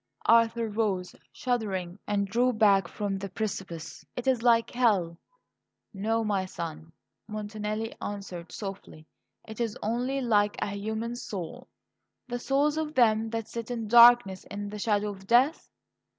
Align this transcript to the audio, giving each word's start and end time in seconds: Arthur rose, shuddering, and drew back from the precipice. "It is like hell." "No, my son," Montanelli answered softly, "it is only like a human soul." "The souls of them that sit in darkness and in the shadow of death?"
Arthur 0.25 0.67
rose, 0.67 1.15
shuddering, 1.31 1.99
and 2.07 2.25
drew 2.25 2.51
back 2.51 2.87
from 2.87 3.19
the 3.19 3.29
precipice. 3.29 4.03
"It 4.15 4.25
is 4.25 4.41
like 4.41 4.71
hell." 4.71 5.19
"No, 5.93 6.23
my 6.23 6.43
son," 6.45 6.91
Montanelli 7.27 7.93
answered 8.01 8.51
softly, 8.51 9.05
"it 9.47 9.59
is 9.61 9.77
only 9.83 10.19
like 10.19 10.55
a 10.59 10.71
human 10.75 11.15
soul." 11.15 11.67
"The 12.27 12.39
souls 12.39 12.77
of 12.77 12.95
them 12.95 13.29
that 13.29 13.47
sit 13.47 13.69
in 13.69 13.87
darkness 13.87 14.43
and 14.49 14.61
in 14.63 14.69
the 14.71 14.79
shadow 14.79 15.11
of 15.11 15.27
death?" 15.27 15.69